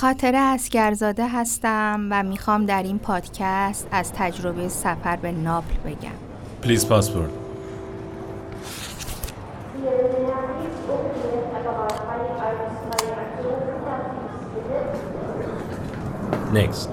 خاطره 0.00 0.38
اسکرزاده 0.38 1.28
هستم 1.28 2.08
و 2.10 2.22
می‌خوام 2.22 2.66
در 2.66 2.82
این 2.82 2.98
پادکست 2.98 3.88
از 3.90 4.12
تجربه 4.12 4.68
سفر 4.68 5.16
به 5.16 5.32
ناپل 5.32 5.90
بگم. 5.90 6.10
پلیز 6.62 6.88
پاسپورت 6.88 7.30
Next. 16.54 16.88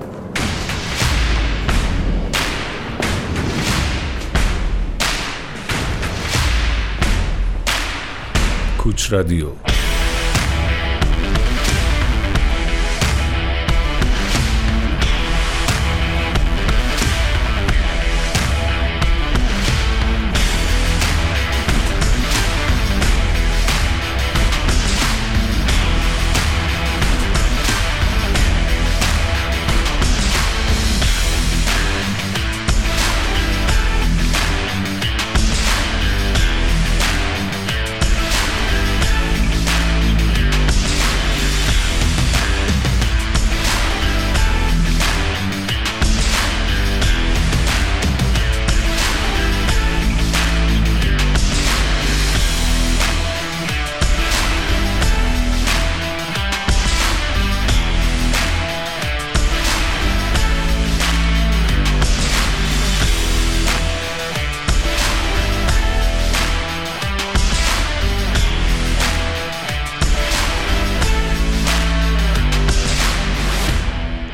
کوچ 8.78 9.14
رادیو 9.14 9.73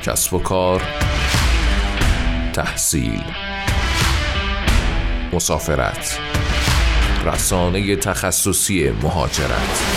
کسب 0.03 0.33
و 0.33 0.39
کار 0.39 0.81
تحصیل 2.53 3.23
مسافرت 5.33 6.19
رسانه 7.25 7.95
تخصصی 7.95 8.89
مهاجرت. 8.89 9.88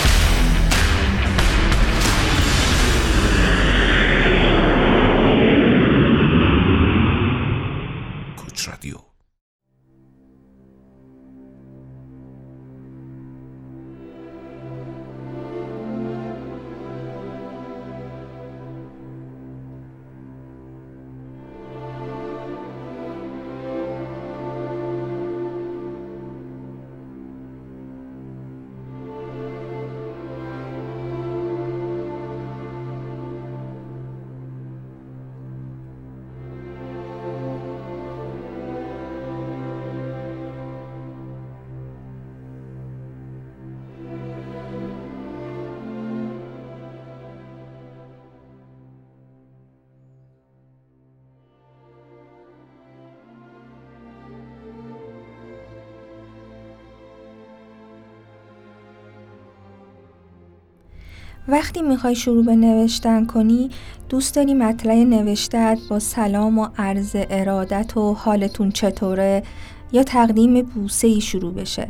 وقتی 61.47 61.81
می‌خوای 61.81 62.15
شروع 62.15 62.45
به 62.45 62.55
نوشتن 62.55 63.25
کنی 63.25 63.69
دوست 64.09 64.35
داری 64.35 64.53
مطلع 64.53 65.03
نوشتت 65.03 65.79
با 65.89 65.99
سلام 65.99 66.59
و 66.59 66.67
عرض 66.77 67.15
ارادت 67.15 67.97
و 67.97 68.13
حالتون 68.13 68.71
چطوره 68.71 69.43
یا 69.91 70.03
تقدیم 70.03 70.61
بوسه 70.61 71.07
ای 71.07 71.21
شروع 71.21 71.53
بشه. 71.53 71.87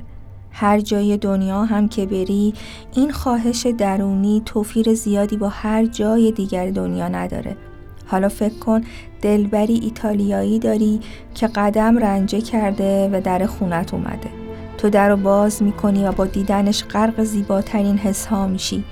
هر 0.52 0.80
جای 0.80 1.18
دنیا 1.18 1.64
هم 1.64 1.88
که 1.88 2.06
بری 2.06 2.54
این 2.96 3.12
خواهش 3.12 3.66
درونی 3.66 4.42
توفیر 4.46 4.94
زیادی 4.94 5.38
با 5.38 5.50
هر 5.50 5.86
جای 5.86 6.32
دیگر 6.32 6.70
دنیا 6.70 7.08
نداره. 7.08 7.58
حالا 8.06 8.30
فکر 8.30 8.60
کن 8.60 8.82
دلبری 9.22 9.80
ایتالیایی 9.84 10.60
داری 10.60 11.00
که 11.34 11.48
قدم 11.48 11.98
رنجه 11.98 12.42
کرده 12.42 13.10
و 13.14 13.22
در 13.22 13.46
خونت 13.46 13.94
اومده. 13.94 14.30
تو 14.78 14.90
در 14.90 15.10
رو 15.10 15.18
باز 15.18 15.64
می‌کنی 15.64 16.06
و 16.06 16.12
با 16.12 16.26
دیدنش 16.26 16.84
غرق 16.84 17.24
زیباترین 17.24 17.98
حس 17.98 18.26
ها 18.26 18.48
میشی. 18.48 18.84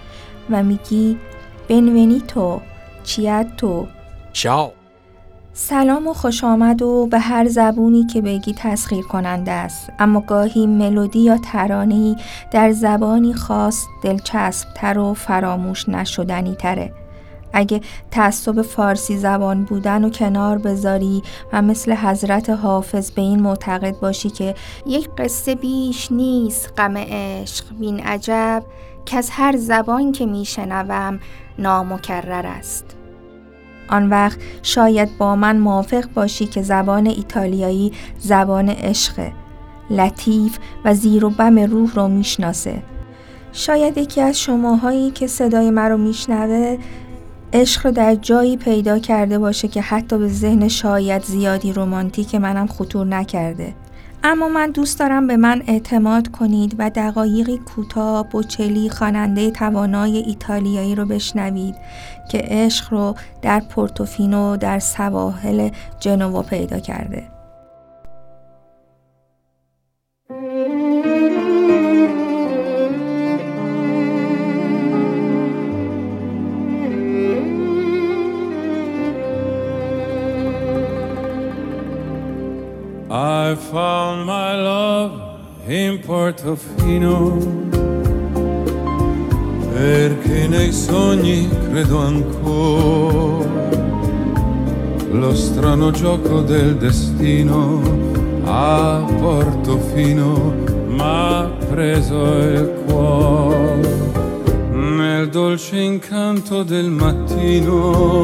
و 0.52 0.64
میگی 0.64 1.18
بنونیتو 1.70 2.62
چیاتو 3.04 3.88
چاو. 4.34 4.72
سلام 5.54 6.08
و 6.08 6.14
خوش 6.14 6.44
آمد 6.44 6.82
و 6.82 7.08
به 7.12 7.20
هر 7.20 7.48
زبونی 7.48 8.06
که 8.06 8.22
بگی 8.22 8.54
تسخیر 8.54 9.04
کننده 9.04 9.52
است. 9.52 9.90
اما 10.00 10.20
گاهی 10.20 10.68
ملودی 10.68 11.20
یا 11.20 11.38
ترانه‌ای 11.38 12.16
در 12.52 12.72
زبانی 12.72 13.34
خاص 13.34 13.86
دلچسبتر 14.04 15.00
و 15.00 15.14
فراموش 15.14 15.90
نشدنی 15.90 16.56
تره. 16.56 16.94
اگه 17.54 17.82
تعصب 18.12 18.62
فارسی 18.62 19.18
زبان 19.18 19.64
بودن 19.64 20.04
و 20.04 20.10
کنار 20.10 20.58
بذاری 20.58 21.22
و 21.54 21.62
مثل 21.62 21.94
حضرت 21.94 22.50
حافظ 22.50 23.12
به 23.12 23.22
این 23.22 23.40
معتقد 23.40 24.00
باشی 24.00 24.30
که 24.30 24.56
یک 24.86 25.10
قصه 25.18 25.56
بیش 25.56 26.12
نیست 26.12 26.74
غم 26.78 26.98
عشق 26.98 27.66
بین 27.80 28.00
عجب 28.00 28.64
که 29.06 29.18
از 29.18 29.30
هر 29.30 29.58
زبان 29.58 30.12
که 30.12 30.26
میشنوم 30.26 31.20
نامکرر 31.60 32.46
است. 32.46 32.86
آن 33.90 34.10
وقت 34.10 34.40
شاید 34.64 35.18
با 35.18 35.36
من 35.36 35.58
موافق 35.58 36.06
باشی 36.14 36.46
که 36.46 36.62
زبان 36.62 37.08
ایتالیایی 37.08 37.92
زبان 38.20 38.70
عشق 38.70 39.32
لطیف 39.90 40.58
و 40.86 40.94
زیر 40.94 41.26
و 41.26 41.30
بم 41.30 41.60
روح 41.60 41.94
رو 41.96 42.08
می‌شناسه. 42.08 42.84
شاید 43.54 43.98
یکی 43.98 44.22
از 44.22 44.40
شماهایی 44.40 45.12
که 45.12 45.28
صدای 45.28 45.70
من 45.70 45.90
رو 45.90 45.98
میشنوه 45.98 46.78
عشق 47.54 47.86
رو 47.86 47.92
در 47.92 48.16
جایی 48.16 48.58
پیدا 48.58 49.00
کرده 49.00 49.40
باشه 49.40 49.68
که 49.68 49.82
حتی 49.82 50.18
به 50.18 50.28
ذهن 50.28 50.68
شاید 50.68 51.24
زیادی 51.24 51.74
رومانتیک 51.74 52.36
منم 52.36 52.68
خطور 52.68 53.06
نکرده. 53.08 53.74
اما 54.24 54.50
من 54.50 54.72
دوست 54.72 55.00
دارم 55.00 55.28
به 55.28 55.38
من 55.38 55.64
اعتماد 55.68 56.28
کنید 56.28 56.76
و 56.78 56.90
دقایقی 56.90 57.58
کوتاه 57.58 58.30
بوچلی 58.30 58.90
خواننده 58.90 59.52
توانای 59.52 60.18
ایتالیایی 60.18 60.96
رو 60.96 61.06
بشنوید 61.06 61.76
که 62.30 62.42
عشق 62.44 62.94
رو 62.94 63.16
در 63.42 63.60
پورتوفینو 63.60 64.58
در 64.58 64.80
سواحل 64.80 65.70
جنوا 66.00 66.42
پیدا 66.42 66.80
کرده. 66.80 67.41
I 83.52 83.56
found 83.56 84.26
my 84.26 84.56
love 84.56 85.12
in 85.68 86.00
Portofino. 86.00 87.38
Perché 89.74 90.48
nei 90.48 90.72
sogni 90.72 91.50
credo 91.50 91.98
ancora. 91.98 93.70
Lo 95.12 95.36
strano 95.36 95.92
gioco 95.92 96.40
del 96.40 96.78
destino 96.78 97.82
a 98.46 99.06
Portofino 99.20 100.54
m'ha 100.88 101.52
preso 101.68 102.24
il 102.38 102.84
cuore. 102.86 103.82
Nel 104.72 105.28
dolce 105.28 105.78
incanto 105.78 106.64
del 106.64 106.90
mattino 106.90 108.22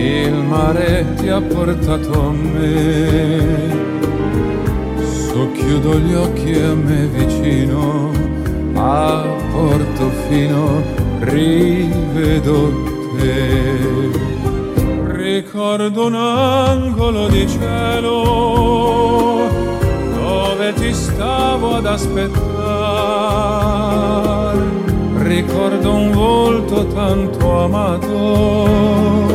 il 0.00 0.34
mare 0.34 1.06
ti 1.16 1.28
ha 1.28 1.40
portato 1.40 2.28
a 2.28 2.32
me. 2.32 3.88
Socchiudo 4.98 5.98
gli 5.98 6.14
occhi 6.14 6.54
a 6.54 6.74
me 6.74 7.06
vicino, 7.06 8.10
a 8.74 9.24
Portofino 9.52 10.82
rivedo 11.20 12.72
te. 13.18 13.78
Ricordo 15.06 16.06
un 16.06 16.14
angolo 16.14 17.28
di 17.28 17.48
cielo 17.48 19.48
dove 20.14 20.72
ti 20.74 20.92
stavo 20.92 21.76
ad 21.76 21.86
aspettare. 21.86 22.48
Ricordo 25.18 25.94
un 25.94 26.10
volto 26.12 26.86
tanto 26.86 27.64
amato 27.64 29.28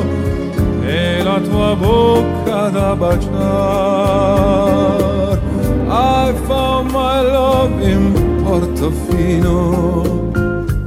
I 5.90 6.34
found 6.48 6.92
my 6.92 7.22
love 7.22 7.82
in 7.84 8.14
Portofino, 8.42 10.32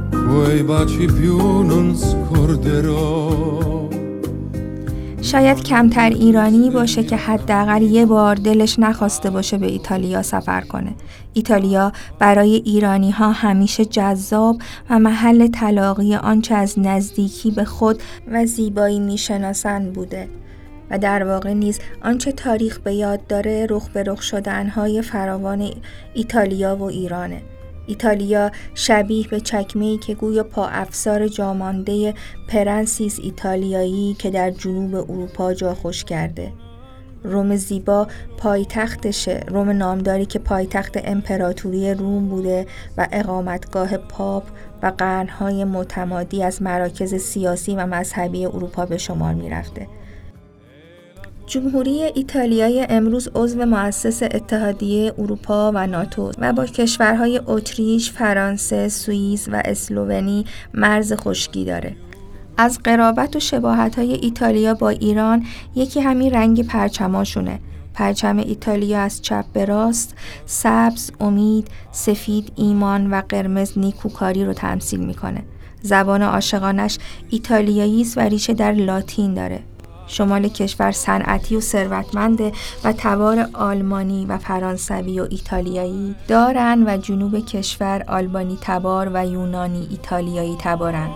quei 0.09 0.63
baci 0.63 1.05
più 1.05 1.61
non 1.61 1.95
scorderò. 1.95 3.68
شاید 5.31 5.63
کمتر 5.63 6.09
ایرانی 6.09 6.69
باشه 6.69 7.03
که 7.03 7.15
حداقل 7.15 7.81
یه 7.81 8.05
بار 8.05 8.35
دلش 8.35 8.79
نخواسته 8.79 9.29
باشه 9.29 9.57
به 9.57 9.67
ایتالیا 9.67 10.21
سفر 10.21 10.61
کنه. 10.61 10.93
ایتالیا 11.33 11.91
برای 12.19 12.55
ایرانی 12.55 13.11
ها 13.11 13.31
همیشه 13.31 13.85
جذاب 13.85 14.61
و 14.89 14.99
محل 14.99 15.47
تلاقی 15.47 16.15
آنچه 16.15 16.55
از 16.55 16.79
نزدیکی 16.79 17.51
به 17.51 17.63
خود 17.63 18.01
و 18.31 18.45
زیبایی 18.45 18.99
می‌شناسند 18.99 19.93
بوده. 19.93 20.27
و 20.91 20.99
در 20.99 21.23
واقع 21.23 21.53
نیز 21.53 21.79
آنچه 22.03 22.31
تاریخ 22.31 22.79
به 22.79 22.93
یاد 22.93 23.27
داره 23.27 23.67
رخ 23.69 23.89
به 23.89 24.03
رخ 24.03 24.21
شدنهای 24.21 25.01
فراوان 25.01 25.69
ایتالیا 26.13 26.75
و 26.75 26.83
ایرانه. 26.83 27.41
ایتالیا 27.89 28.51
شبیه 28.75 29.27
به 29.27 29.39
چکمه‌ای 29.39 29.97
که 29.97 30.13
گویا 30.13 30.43
پا 30.43 30.67
افسار 30.67 31.27
جامانده 31.27 32.13
پرنسیس 32.47 33.19
ایتالیایی 33.23 34.15
که 34.19 34.29
در 34.29 34.51
جنوب 34.51 34.95
اروپا 34.95 35.53
جا 35.53 35.73
خوش 35.73 36.03
کرده. 36.03 36.51
روم 37.23 37.55
زیبا 37.55 38.07
پایتختشه 38.37 39.43
روم 39.47 39.69
نامداری 39.69 40.25
که 40.25 40.39
پایتخت 40.39 40.97
امپراتوری 41.03 41.93
روم 41.93 42.29
بوده 42.29 42.67
و 42.97 43.07
اقامتگاه 43.11 43.97
پاپ 43.97 44.43
و 44.83 44.91
قرنهای 44.97 45.63
متمادی 45.63 46.43
از 46.43 46.61
مراکز 46.61 47.15
سیاسی 47.15 47.75
و 47.75 47.85
مذهبی 47.85 48.45
اروپا 48.45 48.85
به 48.85 48.97
شمار 48.97 49.33
می‌رفته. 49.33 49.87
جمهوری 51.49 52.03
ایتالیای 52.15 52.85
امروز 52.89 53.29
عضو 53.35 53.65
مؤسس 53.65 54.23
اتحادیه 54.23 55.13
اروپا 55.17 55.71
و 55.75 55.87
ناتو 55.87 56.31
و 56.37 56.53
با 56.53 56.65
کشورهای 56.65 57.41
اتریش، 57.45 58.11
فرانسه، 58.11 58.89
سوئیس 58.89 59.47
و 59.51 59.61
اسلوونی 59.65 60.45
مرز 60.73 61.13
خشکی 61.13 61.65
داره. 61.65 61.95
از 62.57 62.79
قرابت 62.83 63.35
و 63.35 63.39
شباهت 63.39 63.99
های 63.99 64.13
ایتالیا 64.13 64.73
با 64.73 64.89
ایران 64.89 65.45
یکی 65.75 65.99
همین 65.99 66.33
رنگ 66.33 66.67
پرچماشونه. 66.67 67.59
پرچم 67.93 68.37
ایتالیا 68.37 68.99
از 68.99 69.21
چپ 69.21 69.45
به 69.53 69.65
راست 69.65 70.15
سبز، 70.45 71.11
امید، 71.19 71.67
سفید، 71.91 72.51
ایمان 72.55 73.13
و 73.13 73.21
قرمز 73.29 73.77
نیکوکاری 73.77 74.45
رو 74.45 74.53
تمثیل 74.53 74.99
می‌کنه. 74.99 75.43
زبان 75.81 76.21
عاشقانش 76.21 76.97
ایتالیایی 77.29 78.01
است 78.01 78.17
و 78.17 78.21
ریشه 78.21 78.53
در 78.53 78.71
لاتین 78.71 79.33
داره. 79.33 79.59
شمال 80.09 80.47
کشور 80.47 80.91
صنعتی 80.91 81.55
و 81.55 81.61
ثروتمنده 81.61 82.51
و 82.83 82.93
تبار 82.97 83.49
آلمانی 83.53 84.25
و 84.25 84.37
فرانسوی 84.37 85.19
و 85.19 85.27
ایتالیایی 85.29 86.15
دارن 86.27 86.83
و 86.87 86.97
جنوب 86.97 87.45
کشور 87.45 88.03
آلبانی 88.07 88.57
تبار 88.61 89.09
و 89.13 89.25
یونانی 89.25 89.87
ایتالیایی 89.91 90.57
تبارن 90.59 91.09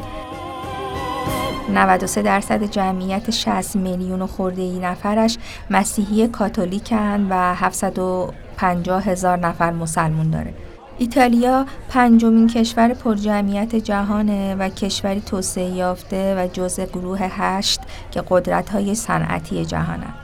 93 1.70 2.22
درصد 2.22 2.64
جمعیت 2.64 3.32
60 3.32 3.76
میلیون 3.76 4.22
و 4.22 4.28
خورده 4.28 4.62
ای 4.62 4.80
نفرش 4.80 5.38
مسیحی 5.70 6.28
کاتولیکن 6.28 7.28
و 7.30 7.56
750 7.56 9.04
هزار 9.04 9.38
نفر 9.38 9.72
مسلمون 9.72 10.30
داره 10.30 10.54
ایتالیا 10.98 11.66
پنجمین 11.90 12.48
کشور 12.48 12.94
پرجمعیت 12.94 13.76
جهانه 13.76 14.56
و 14.56 14.70
کشوری 14.70 15.22
توسعه 15.22 15.70
یافته 15.70 16.36
و 16.38 16.48
جزء 16.48 16.86
گروه 16.86 17.20
هشت 17.22 17.80
که 18.12 18.24
قدرت‌های 18.30 18.96
صنعتی 18.96 19.66
جهانند. 19.66 20.23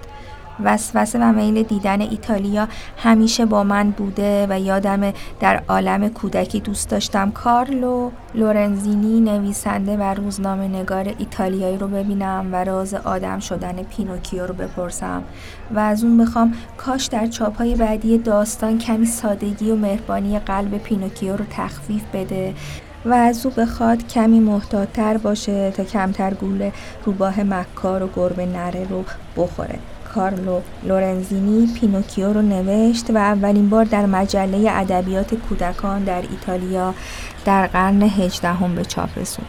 وسوسه 0.63 1.19
و 1.19 1.31
میل 1.31 1.63
دیدن 1.63 2.01
ایتالیا 2.01 2.67
همیشه 2.97 3.45
با 3.45 3.63
من 3.63 3.91
بوده 3.91 4.47
و 4.50 4.59
یادم 4.59 5.13
در 5.39 5.63
عالم 5.67 6.09
کودکی 6.09 6.59
دوست 6.59 6.89
داشتم. 6.89 7.31
کارلو 7.31 8.11
لورنزینی 8.35 9.21
نویسنده 9.21 9.97
و 9.97 10.03
روزنامه 10.13 10.67
نگار 10.67 11.13
ایتالیایی 11.17 11.77
رو 11.77 11.88
ببینم 11.88 12.50
و 12.51 12.63
راز 12.63 12.94
آدم 12.94 13.39
شدن 13.39 13.83
پینوکیو 13.83 14.47
رو 14.47 14.53
بپرسم 14.53 15.23
و 15.75 15.79
از 15.79 16.03
اون 16.03 16.17
بخوام 16.17 16.53
کاش 16.77 17.05
در 17.05 17.27
چاپهای 17.27 17.75
بعدی 17.75 18.17
داستان 18.17 18.77
کمی 18.77 19.05
سادگی 19.05 19.71
و 19.71 19.75
مهربانی 19.75 20.39
قلب 20.39 20.77
پینوکیو 20.77 21.35
رو 21.35 21.45
تخفیف 21.50 22.03
بده 22.13 22.53
و 23.05 23.13
از 23.13 23.45
او 23.45 23.51
بخواد 23.51 24.07
کمی 24.07 24.39
محتاطتر 24.39 25.17
باشه 25.17 25.71
تا 25.71 25.83
کمتر 25.83 26.33
گول 26.33 26.71
روباه 27.05 27.44
مکار 27.44 28.03
و 28.03 28.09
گربه 28.15 28.45
نره 28.45 28.88
رو 28.89 29.03
بخوره. 29.38 29.79
کارلو 30.15 30.61
لورنزینی 30.83 31.73
پینوکیو 31.73 32.33
رو 32.33 32.41
نوشت 32.41 33.09
و 33.09 33.17
اولین 33.17 33.69
بار 33.69 33.85
در 33.85 34.06
مجله 34.06 34.71
ادبیات 34.71 35.35
کودکان 35.35 36.03
در 36.03 36.21
ایتالیا 36.21 36.94
در 37.45 37.67
قرن 37.67 38.01
هجدهم 38.01 38.75
به 38.75 38.85
چاپ 38.85 39.17
رسوند. 39.17 39.47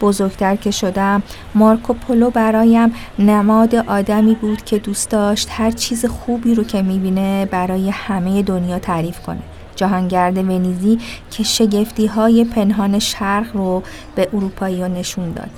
بزرگتر 0.00 0.56
که 0.56 0.70
شدم 0.70 1.22
مارکو 1.54 1.92
پولو 1.92 2.30
برایم 2.30 2.94
نماد 3.18 3.74
آدمی 3.74 4.34
بود 4.34 4.64
که 4.64 4.78
دوست 4.78 5.10
داشت 5.10 5.48
هر 5.50 5.70
چیز 5.70 6.06
خوبی 6.06 6.54
رو 6.54 6.64
که 6.64 6.82
می‌بینه 6.82 7.46
برای 7.46 7.90
همه 7.90 8.42
دنیا 8.42 8.78
تعریف 8.78 9.20
کنه 9.20 9.42
جهانگرد 9.76 10.38
ونیزی 10.38 10.98
که 11.30 11.42
شگفتی 11.42 12.06
های 12.06 12.44
پنهان 12.44 12.98
شرق 12.98 13.56
رو 13.56 13.82
به 14.14 14.28
اروپایی 14.34 14.82
نشون 14.82 15.32
داد 15.32 15.50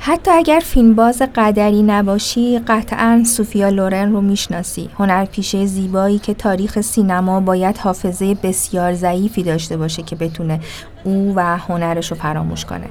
حتی 0.00 0.30
اگر 0.30 0.60
فیلمباز 0.64 1.22
قدری 1.34 1.82
نباشی 1.82 2.58
قطعا 2.58 3.22
سوفیا 3.26 3.68
لورن 3.68 4.12
رو 4.12 4.20
می‌شناسی. 4.20 4.90
هنرپیشه 4.98 5.66
زیبایی 5.66 6.18
که 6.18 6.34
تاریخ 6.34 6.80
سینما 6.80 7.40
باید 7.40 7.78
حافظه 7.78 8.34
بسیار 8.34 8.94
ضعیفی 8.94 9.42
داشته 9.42 9.76
باشه 9.76 10.02
که 10.02 10.16
بتونه 10.16 10.60
او 11.04 11.32
و 11.36 11.56
هنرش 11.56 12.10
رو 12.10 12.16
فراموش 12.16 12.64
کنه. 12.64 12.88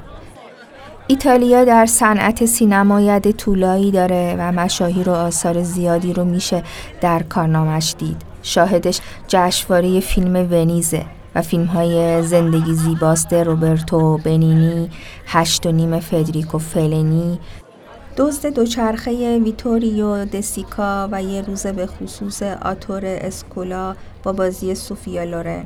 ایتالیا 1.08 1.64
در 1.64 1.86
صنعت 1.86 2.46
سینما 2.46 3.02
ید 3.02 3.32
طولایی 3.32 3.92
داره 3.92 4.36
و 4.40 4.52
مشاهیر 4.52 5.10
و 5.10 5.14
آثار 5.14 5.64
زیادی 5.64 6.14
رو 6.14 6.26
میشه 6.26 6.64
در 7.02 7.24
کارنامش 7.24 7.96
دید. 7.98 8.22
شاهدش 8.44 9.00
جشنواره 9.28 10.00
فیلم 10.00 10.36
ونیزه. 10.52 11.06
و 11.38 11.42
فیلم 11.42 11.66
های 11.66 12.24
زندگی 12.24 12.74
زیباست 12.74 13.34
روبرتو 13.34 14.18
بنینی 14.18 14.90
هشت 15.26 15.66
و 15.66 15.72
نیم 15.72 16.00
فدریکو 16.00 16.58
فلنی. 16.58 17.40
دزد 18.18 18.48
دوچرخه 18.48 19.40
ویتوریو 19.40 20.26
دسیکا 20.26 21.10
و 21.12 21.24
یه 21.24 21.42
روز 21.42 21.68
به 21.68 21.88
خصوص 21.88 22.44
آتور 22.44 23.02
اسکولا 23.06 23.96
با 24.24 24.34
بازی 24.34 24.76
سوفیا 24.76 25.24
لورن. 25.24 25.66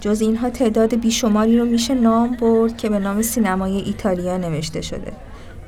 جز 0.00 0.20
اینها 0.20 0.50
تعداد 0.50 0.94
بیشماری 0.94 1.58
رو 1.58 1.64
میشه 1.64 1.94
نام 1.94 2.36
برد 2.40 2.76
که 2.76 2.88
به 2.88 2.98
نام 2.98 3.22
سینمای 3.22 3.76
ایتالیا 3.76 4.36
نوشته 4.36 4.80
شده. 4.80 5.12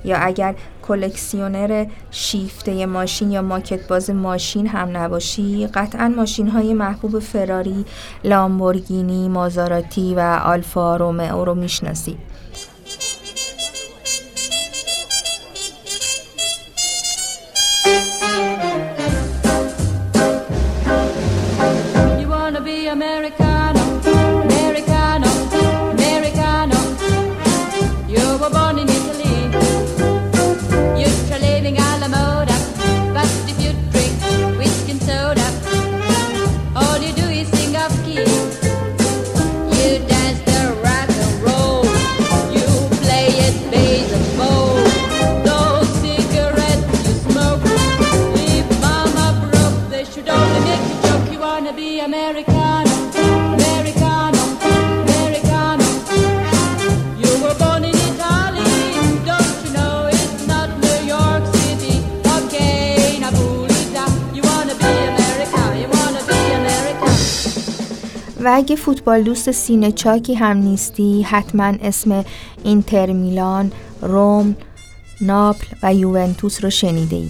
یا 0.06 0.16
اگر 0.16 0.54
کلکسیونر 0.88 1.86
شیفته 2.10 2.86
ماشین 2.86 3.30
یا 3.30 3.42
ماکت 3.42 3.88
باز 3.88 4.10
ماشین 4.10 4.66
هم 4.66 4.96
نباشی 4.96 5.66
قطعا 5.66 6.08
ماشین 6.08 6.48
های 6.48 6.74
محبوب 6.74 7.18
فراری، 7.18 7.84
لامبورگینی، 8.24 9.28
مازاراتی 9.28 10.14
و 10.14 10.20
آلفا 10.44 10.96
رومئو 10.96 11.44
رو 11.44 11.54
می‌شناسی. 11.54 12.16
اگه 68.66 68.76
فوتبال 68.76 69.22
دوست 69.22 69.50
سینه 69.50 69.92
چاکی 69.92 70.34
هم 70.34 70.56
نیستی 70.56 71.22
حتما 71.22 71.64
اسم 71.82 72.24
اینتر 72.64 73.12
میلان، 73.12 73.72
روم، 74.02 74.56
ناپل 75.20 75.66
و 75.82 75.94
یوونتوس 75.94 76.64
رو 76.64 76.70
شنیده 76.70 77.16
ای. 77.16 77.28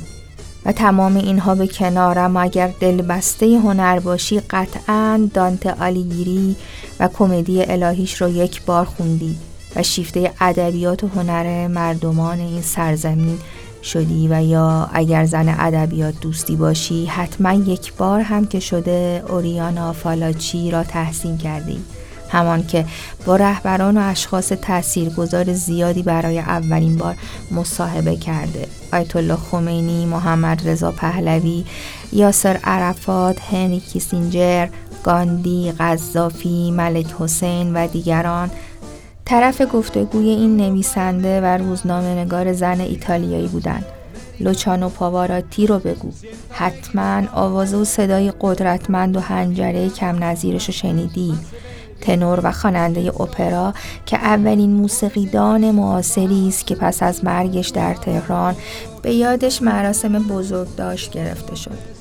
و 0.67 0.73
تمام 0.73 1.17
اینها 1.17 1.55
به 1.55 1.67
کنارم 1.67 2.37
اگر 2.37 2.73
دلبسته 2.81 3.47
هنر 3.47 3.99
باشی 3.99 4.41
قطعا 4.41 5.29
دانت 5.35 5.67
آلیگیری 5.67 6.57
و 7.01 7.09
کمدی 7.09 7.63
الهیش 7.63 8.23
رو 8.23 8.29
یک 8.29 8.63
بار 8.65 8.85
خوندی 8.85 9.37
و 9.77 9.83
شیفته 9.83 10.33
ادبیات 10.41 11.05
و 11.05 11.09
هنر 11.09 11.69
مردمان 11.69 12.41
این 12.41 12.63
سرزمین 12.63 13.39
شدی 13.87 14.29
و 14.29 14.43
یا 14.43 14.89
اگر 14.93 15.25
زن 15.25 15.57
ادبیات 15.59 16.21
دوستی 16.21 16.57
باشی 16.57 17.07
حتما 17.07 17.53
یک 17.53 17.93
بار 17.95 18.21
هم 18.21 18.47
که 18.47 18.61
شده 18.61 19.25
اوریانا 19.29 19.93
فالاچی 19.93 20.71
را 20.71 20.85
تحسین 20.85 21.39
کردی 21.39 21.79
همان 22.29 22.67
که 22.67 22.85
با 23.27 23.37
رهبران 23.37 23.99
و 23.99 24.01
اشخاص 24.05 24.49
تاثیرگذار 24.49 25.53
زیادی 25.53 26.03
برای 26.03 26.39
اولین 26.39 26.97
بار 26.97 27.17
مصاحبه 27.51 28.17
کرده. 28.17 28.69
آیت 28.93 29.17
الله 29.17 29.37
خمینی، 29.37 30.07
محمد 30.07 30.69
رضا 30.69 30.93
پهلوی، 30.93 31.65
یاسر 32.13 32.61
عرفات، 32.65 33.41
هنری 33.41 33.81
کیسینجر، 33.81 34.69
گاندی، 35.05 35.73
قذافی، 35.73 36.71
ملک 36.71 37.07
حسین 37.19 37.77
و 37.77 37.87
دیگران 37.87 38.51
طرف 39.27 39.63
گفتگوی 39.73 40.29
این 40.29 40.57
نویسنده 40.57 41.41
و 41.41 41.45
روزنامه 41.45 42.15
نگار 42.15 42.53
زن 42.53 42.81
ایتالیایی 42.81 43.49
بودند. 43.49 43.85
لوچانو 44.41 44.89
پاواراتی 44.89 45.67
رو 45.67 45.79
بگو. 45.79 46.13
حتما 46.51 47.23
آواز 47.33 47.75
و 47.75 47.85
صدای 47.85 48.33
قدرتمند 48.41 49.17
و 49.17 49.21
هنجره 49.21 49.89
کم 49.89 50.25
نظیرش 50.25 50.67
رو 50.67 50.73
شنیدی. 50.73 51.35
تنور 52.01 52.41
و 52.43 52.53
خواننده 52.53 53.21
اپرا 53.21 53.75
که 54.07 54.17
اولین 54.17 54.71
موسیقیدان 54.71 55.71
معاصری 55.71 56.49
است 56.49 56.67
که 56.67 56.75
پس 56.75 57.03
از 57.03 57.25
مرگش 57.25 57.69
در 57.69 57.95
تهران 57.95 58.57
به 59.03 59.13
یادش 59.13 59.63
مراسم 59.63 60.19
بزرگ 60.19 60.77
داشت 60.77 61.11
گرفته 61.11 61.55
شد. 61.55 61.96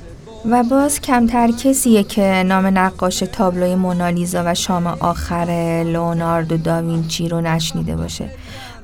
و 0.50 0.64
باز 0.64 1.02
کمتر 1.02 1.52
کسیه 1.52 2.04
که 2.04 2.44
نام 2.46 2.66
نقاش 2.66 3.20
تابلوی 3.20 3.76
مونالیزا 3.76 4.44
و 4.46 4.56
شام 4.56 4.88
آخر 4.88 5.84
لوناردو 5.88 6.58
داوینچی 6.58 7.30
رو 7.30 7.42
نشنیده 7.42 7.96
باشه 7.96 8.30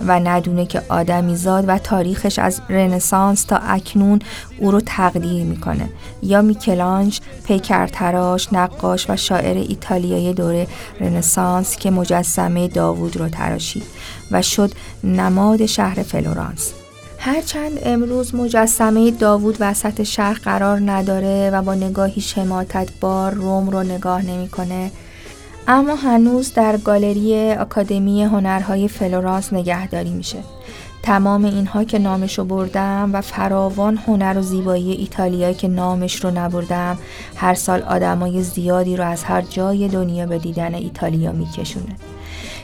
و 0.08 0.20
ندونه 0.20 0.66
که 0.66 0.82
آدمی 0.90 1.36
زاد 1.36 1.66
و 1.68 1.78
تاریخش 1.78 2.40
از 2.40 2.62
رنسانس 2.70 3.44
تا 3.44 3.58
اکنون 3.58 4.20
او 4.60 4.72
رو 4.72 4.82
تقدیر 4.86 5.44
می‌کنه. 5.44 5.90
یا 6.24 6.42
میکلانژ 6.42 7.20
پیکرتراش 7.46 8.54
نقاش 8.54 9.10
و 9.10 9.16
شاعر 9.16 9.58
ایتالیایی 9.58 10.34
دوره 10.34 10.68
رنسانس 11.00 11.76
که 11.76 11.92
مجسمه 11.92 12.68
داوود 12.68 13.18
رو 13.18 13.30
تراشید 13.30 13.84
و 14.32 14.42
شد 14.42 14.72
نماد 15.04 15.66
شهر 15.66 16.04
فلورانس. 16.04 16.74
هرچند 17.24 17.80
امروز 17.84 18.36
مجسمه 18.36 19.12
داوود 19.12 19.58
وسط 19.60 20.04
شهر 20.04 20.40
قرار 20.44 20.80
نداره 20.92 21.50
و 21.54 21.62
با 21.62 21.76
نگاهی 21.76 22.22
شماتت 22.22 22.90
بار 23.02 23.34
روم 23.34 23.70
رو 23.70 23.84
نگاه 23.84 24.26
نمی‌کنه 24.26 24.92
اما 25.68 25.96
هنوز 25.96 26.54
در 26.54 26.78
گالری 26.78 27.52
آکادمی 27.52 28.24
هنرهای 28.24 28.88
فلورانس 28.88 29.54
نگهداری 29.54 30.10
میشه. 30.10 30.38
تمام 31.04 31.46
اینها 31.46 31.84
که 31.84 32.00
نامشو 32.00 32.46
بردم 32.46 33.10
و 33.14 33.22
فراوان 33.22 33.98
هنر 33.98 34.38
و 34.38 34.42
زیبایی 34.42 34.92
ایتالیا 34.92 35.54
که 35.54 35.68
نامش 35.68 36.24
رو 36.24 36.32
نبردم 36.32 36.98
هر 37.36 37.54
سال 37.54 37.82
آدمای 37.82 38.44
زیادی 38.44 38.98
رو 38.98 39.04
از 39.04 39.24
هر 39.24 39.42
جای 39.42 39.88
دنیا 39.88 40.26
به 40.26 40.38
دیدن 40.38 40.76
ایتالیا 40.76 41.32
میکشونه. 41.32 41.96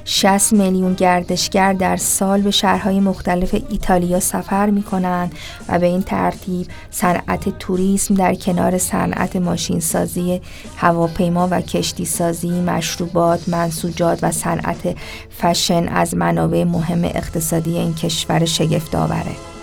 60 0.09 0.53
میلیون 0.53 0.93
گردشگر 0.93 1.73
در 1.73 1.97
سال 1.97 2.41
به 2.41 2.51
شهرهای 2.51 2.99
مختلف 2.99 3.55
ایتالیا 3.69 4.19
سفر 4.19 4.69
می 4.69 4.83
کنند 4.83 5.35
و 5.69 5.79
به 5.79 5.85
این 5.85 6.01
ترتیب 6.01 6.67
صنعت 6.91 7.59
توریسم 7.59 8.13
در 8.13 8.35
کنار 8.35 8.77
صنعت 8.77 9.35
ماشینسازی 9.35 10.41
هواپیما 10.77 11.47
و 11.51 11.61
کشتی 11.61 12.05
سازی 12.05 12.61
مشروبات 12.61 13.49
منسوجات 13.49 14.19
و 14.21 14.31
صنعت 14.31 14.95
فشن 15.29 15.87
از 15.87 16.15
منابع 16.15 16.63
مهم 16.63 17.03
اقتصادی 17.03 17.77
این 17.77 17.93
کشور 17.93 18.45
شگفت 18.45 18.95
آوره. 18.95 19.56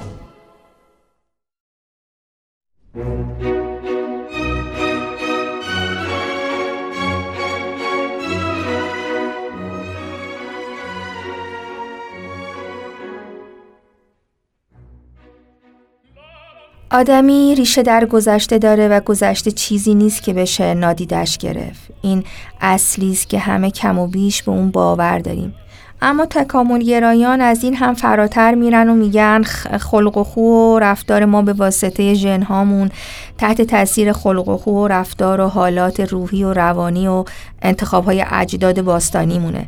آدمی 16.95 17.55
ریشه 17.55 17.83
در 17.83 18.05
گذشته 18.05 18.59
داره 18.59 18.89
و 18.89 19.01
گذشته 19.01 19.51
چیزی 19.51 19.95
نیست 19.95 20.23
که 20.23 20.33
بشه 20.33 20.75
نادیدش 20.75 21.39
گرفت. 21.39 21.91
این 22.03 22.25
اصلی 22.61 23.13
است 23.13 23.29
که 23.29 23.39
همه 23.39 23.71
کم 23.71 23.99
و 23.99 24.07
بیش 24.07 24.43
به 24.43 24.53
اون 24.53 24.71
باور 24.71 25.19
داریم. 25.19 25.55
اما 26.03 26.27
تکامل 26.27 26.79
گرایان 26.79 27.41
از 27.41 27.65
این 27.65 27.75
هم 27.75 27.95
فراتر 27.95 28.55
میرن 28.55 28.91
و 28.91 28.95
میگن 28.95 29.43
خلق 29.81 30.19
و 30.19 30.25
خو 30.25 30.41
و 30.41 30.79
رفتار 30.79 31.25
ما 31.25 31.43
به 31.43 31.53
واسطه 31.53 32.15
ژن 32.15 32.43
هامون 32.43 32.91
تحت 33.39 33.63
تاثیر 33.63 34.13
خلق 34.13 34.49
و 34.49 34.57
خو 34.57 34.71
و 34.71 34.89
رفتار 34.89 35.41
و 35.41 35.49
حالات 35.49 36.01
روحی 36.01 36.45
و 36.45 36.53
روانی 36.53 37.09
و 37.09 37.25
انتخاب 37.63 38.05
های 38.05 38.25
اجداد 38.31 38.83
باستانی 38.83 39.39
مونه 39.39 39.67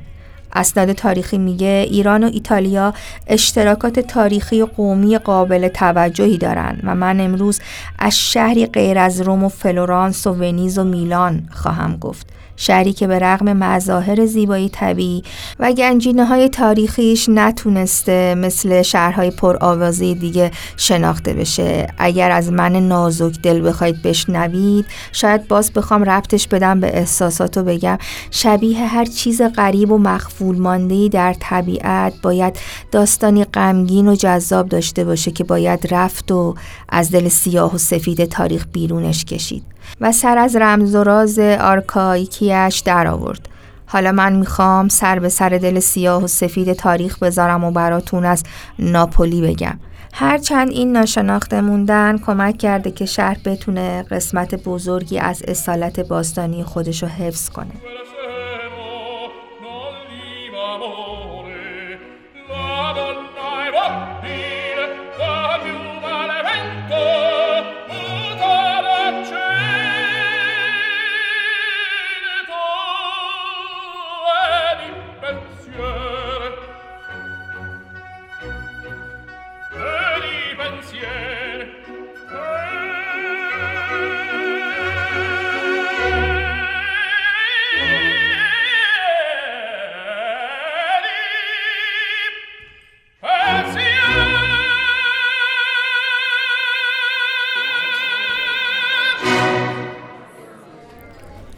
اسناد 0.56 0.92
تاریخی 0.92 1.38
میگه 1.38 1.86
ایران 1.90 2.24
و 2.24 2.30
ایتالیا 2.32 2.94
اشتراکات 3.26 4.00
تاریخی 4.00 4.64
قومی 4.64 5.18
قابل 5.18 5.68
توجهی 5.68 6.38
دارند 6.38 6.80
و 6.84 6.94
من 6.94 7.20
امروز 7.20 7.60
از 7.98 8.18
شهری 8.18 8.66
غیر 8.66 8.98
از 8.98 9.20
روم 9.20 9.44
و 9.44 9.48
فلورانس 9.48 10.26
و 10.26 10.32
ونیز 10.32 10.78
و 10.78 10.84
میلان 10.84 11.48
خواهم 11.52 11.96
گفت. 11.96 12.26
شهری 12.56 12.92
که 12.92 13.06
به 13.06 13.18
رغم 13.18 13.52
مظاهر 13.52 14.26
زیبایی 14.26 14.68
طبیعی 14.68 15.22
و 15.58 15.72
گنجینه 15.72 16.24
های 16.24 16.48
تاریخیش 16.48 17.28
نتونسته 17.28 18.34
مثل 18.34 18.82
شهرهای 18.82 19.30
پرآوازه 19.30 20.14
دیگه 20.14 20.50
شناخته 20.76 21.32
بشه. 21.34 21.86
اگر 21.98 22.30
از 22.30 22.52
من 22.52 22.76
نازک 22.76 23.40
دل 23.42 23.68
بخواید 23.68 24.02
بشنوید 24.02 24.86
شاید 25.12 25.48
باز 25.48 25.72
بخوام 25.72 26.02
ربطش 26.02 26.48
بدم 26.48 26.80
به 26.80 26.98
احساسات 26.98 27.58
و 27.58 27.62
بگم. 27.62 27.98
شبیه 28.30 28.86
هر 28.86 29.04
چیز 29.04 29.42
غریب 29.42 29.92
و 29.92 29.98
مخفول 29.98 30.58
مانده 30.58 31.08
در 31.08 31.34
طبیعت 31.40 32.14
باید 32.22 32.58
داستانی 32.92 33.44
غمگین 33.44 34.08
و 34.08 34.14
جذاب 34.14 34.68
داشته 34.68 35.04
باشه 35.04 35.30
که 35.30 35.44
باید 35.44 35.94
رفت 35.94 36.32
و 36.32 36.54
از 36.88 37.10
دل 37.10 37.28
سیاه 37.28 37.74
و 37.74 37.78
سفید 37.78 38.24
تاریخ 38.24 38.66
بیرونش 38.72 39.24
کشید. 39.24 39.75
و 40.00 40.12
سر 40.12 40.38
از 40.38 40.56
رمز 40.56 40.94
و 40.94 41.04
راز 41.04 41.38
آرکایکیش 41.38 42.82
در 42.84 43.06
آورد. 43.06 43.48
حالا 43.86 44.12
من 44.12 44.32
می‌خوام 44.32 44.88
سر 44.88 45.18
به 45.18 45.28
سر 45.28 45.48
دل 45.48 45.80
سیاه 45.80 46.24
و 46.24 46.26
سفید 46.26 46.72
تاریخ 46.72 47.18
بذارم 47.18 47.64
و 47.64 47.70
براتون 47.70 48.24
از 48.24 48.44
ناپولی 48.78 49.42
بگم. 49.42 49.78
هرچند 50.12 50.70
این 50.70 50.92
ناشناخته 50.92 51.60
موندن 51.60 52.18
کمک 52.18 52.58
کرده 52.58 52.90
که 52.90 53.06
شهر 53.06 53.36
بتونه 53.44 54.02
قسمت 54.02 54.54
بزرگی 54.54 55.18
از 55.18 55.42
اصالت 55.48 56.00
باستانی 56.00 56.64
خودشو 56.64 57.06
حفظ 57.06 57.48
کنه. 57.48 57.72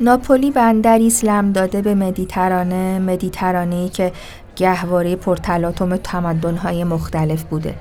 ناپولی 0.01 0.51
بندری 0.51 1.07
اسلام 1.07 1.53
داده 1.53 1.83
به 1.83 1.95
مدیترانه 1.95 2.99
مدیترانه 2.99 3.89
که 3.89 4.13
گهواره 4.57 5.17
پرتلاطم 5.17 5.97
تمدن‌های 5.97 6.85
مختلف 6.85 7.45
بوده. 7.45 7.75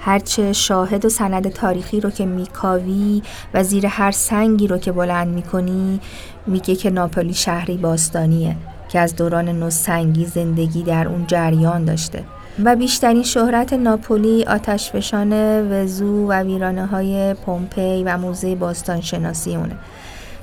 هرچه 0.00 0.52
شاهد 0.52 1.04
و 1.04 1.08
سند 1.08 1.48
تاریخی 1.48 2.00
رو 2.00 2.10
که 2.10 2.26
میکاوی 2.26 3.22
و 3.54 3.64
زیر 3.64 3.86
هر 3.86 4.10
سنگی 4.10 4.66
رو 4.66 4.78
که 4.78 4.92
بلند 4.92 5.28
می‌کنی 5.28 6.00
میگه 6.46 6.76
که 6.76 6.90
ناپولی 6.90 7.34
شهری 7.34 7.76
باستانیه 7.76 8.56
که 8.88 8.98
از 8.98 9.16
دوران 9.16 9.48
نوسنگی 9.48 10.26
زندگی 10.26 10.82
در 10.82 11.08
اون 11.08 11.26
جریان 11.26 11.84
داشته. 11.84 12.24
و 12.64 12.76
بیشترین 12.76 13.22
شهرت 13.22 13.72
ناپولی 13.72 14.44
آتشفشان 14.44 15.32
وزو 15.72 16.26
و 16.26 16.32
ویرانه 16.32 16.86
های 16.86 17.34
پومپی 17.34 18.04
و 18.04 18.16
موزه 18.18 18.54
باستان 18.54 19.00
شناسی 19.00 19.56
اونه. 19.56 19.76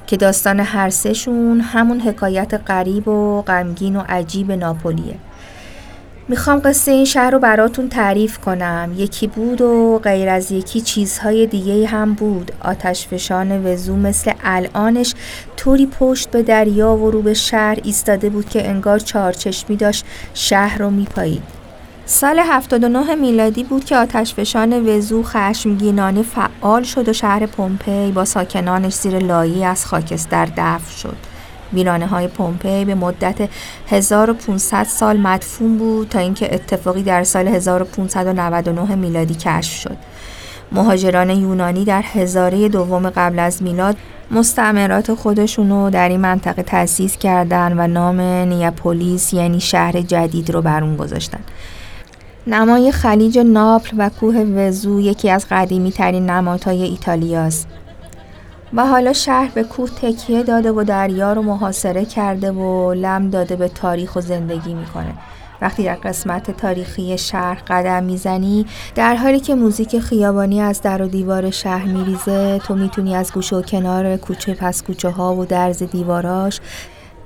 که 0.08 0.18
داستان 0.18 0.60
هر 0.60 0.90
سهشون 0.90 1.62
همون 1.62 2.00
حکایت 2.00 2.54
غریب 2.68 3.08
و 3.08 3.42
غمگین 3.42 3.96
و 3.96 4.04
عجیب 4.10 4.52
ناپولیه. 4.52 5.16
می‌خوام 6.28 6.62
قصه 6.66 6.92
این 6.92 7.06
شهر 7.06 7.32
رو 7.32 7.40
براتون 7.40 7.90
تعریف 7.90 8.38
کنم. 8.38 8.92
یکی 8.98 9.28
بود 9.28 9.62
و 9.62 10.00
غیر 10.04 10.30
از 10.30 10.52
یکی 10.52 10.82
چیزهای 10.82 11.48
دیگه 11.48 11.88
هم 11.88 12.14
بود. 12.14 12.52
آتش 12.62 13.08
فشان 13.08 13.66
وزو 13.66 13.96
مثل 13.96 14.32
الانش 14.44 15.14
طوری 15.58 15.86
پشت 16.00 16.32
به 16.32 16.44
دریا 16.44 16.96
و 16.96 17.12
رو 17.12 17.22
به 17.22 17.34
شهر 17.34 17.78
ایستاده 17.84 18.30
بود 18.30 18.50
که 18.50 18.70
انگار 18.70 19.00
چارچشمی 19.00 19.76
داشت 19.76 20.06
شهر 20.34 20.78
رو 20.78 20.90
میپایید. 20.90 21.55
سال 22.08 22.40
79 22.40 23.16
میلادی 23.16 23.64
بود 23.64 23.86
که 23.86 23.98
آتشفشان 23.98 24.90
وزو 24.90 25.24
خشمگینانه 25.24 26.22
فعال 26.22 26.84
شد 26.84 27.10
و 27.10 27.14
شهر 27.14 27.46
پومپی 27.46 28.12
با 28.12 28.26
ساکنانش 28.26 28.94
زیر 28.94 29.20
لایی 29.20 29.64
از 29.64 29.86
خاکستر 29.86 30.46
دفن 30.46 30.92
شد. 30.98 31.18
ویرانه 31.74 32.08
های 32.08 32.28
پومپی 32.28 32.86
به 32.86 32.96
مدت 32.96 33.50
1500 33.88 34.84
سال 34.84 35.18
مدفون 35.18 35.78
بود 35.78 36.10
تا 36.10 36.20
اینکه 36.20 36.56
اتفاقی 36.56 37.04
در 37.04 37.24
سال 37.24 37.48
1599 37.48 38.96
میلادی 38.96 39.36
کشف 39.36 39.74
شد. 39.74 39.98
مهاجران 40.72 41.30
یونانی 41.30 41.86
در 41.86 42.02
هزاره 42.02 42.70
دوم 42.70 43.10
قبل 43.10 43.40
از 43.40 43.64
میلاد 43.64 43.98
مستعمرات 44.32 45.14
خودشونو 45.14 45.90
در 45.90 46.10
این 46.10 46.22
منطقه 46.22 46.64
تأسیس 46.64 47.18
کردند 47.18 47.76
و 47.78 47.88
نام 47.88 48.22
نیاپولیس 48.22 49.34
یعنی 49.34 49.60
شهر 49.60 50.02
جدید 50.02 50.50
رو 50.50 50.62
بر 50.62 50.84
اون 50.84 50.98
گذاشتن. 50.98 51.40
نمای 52.48 52.92
خلیج 52.92 53.40
ناپل 53.40 53.96
و 53.98 54.10
کوه 54.10 54.36
وزو 54.36 55.02
یکی 55.02 55.30
از 55.30 55.46
قدیمی 55.52 55.92
ترین 55.92 56.30
نمادهای 56.30 56.84
ایتالیاست. 56.84 57.68
و 58.74 58.86
حالا 58.86 59.14
شهر 59.14 59.52
به 59.56 59.64
کوه 59.64 59.90
تکیه 59.90 60.44
داده 60.44 60.72
و 60.72 60.84
دریا 60.84 61.34
رو 61.34 61.42
محاصره 61.42 62.06
کرده 62.06 62.52
و 62.52 62.94
لم 62.94 63.30
داده 63.30 63.56
به 63.56 63.68
تاریخ 63.68 64.16
و 64.16 64.22
زندگی 64.22 64.74
می‌کنه. 64.74 65.14
وقتی 65.62 65.84
در 65.84 65.96
قسمت 65.96 66.52
تاریخی 66.52 67.18
شهر 67.18 67.62
قدم 67.68 68.04
می‌زنی 68.04 68.66
در 68.96 69.16
حالی 69.16 69.40
که 69.40 69.56
موزیک 69.56 70.00
خیابانی 70.00 70.62
از 70.62 70.82
در 70.82 71.02
و 71.02 71.08
دیوار 71.08 71.50
شهر 71.50 71.86
میریزه 71.86 72.60
تو 72.60 72.76
می‌تونی 72.76 73.16
از 73.16 73.32
گوشه 73.34 73.56
و 73.56 73.62
کنار 73.62 74.18
کوچه 74.18 74.54
پس 74.54 74.84
کوچه 74.84 75.10
ها 75.10 75.36
و 75.36 75.46
درز 75.46 75.84
دیواراش 75.84 76.60